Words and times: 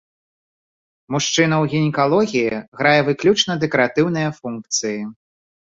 Мужчына 1.15 1.55
ў 1.63 1.73
гінекалогіі 1.73 2.59
грае 2.81 2.97
выключна 3.11 3.61
дэкаратыўныя 3.67 4.29
функцыі. 4.41 4.99